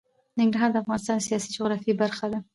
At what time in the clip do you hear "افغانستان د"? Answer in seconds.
0.83-1.25